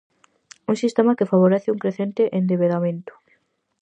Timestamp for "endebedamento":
2.37-3.13